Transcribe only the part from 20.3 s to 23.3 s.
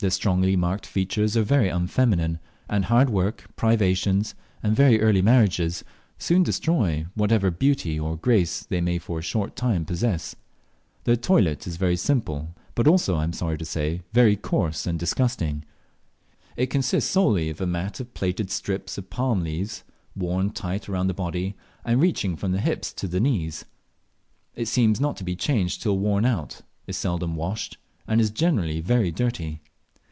tight round the body, and reaching from the hips to the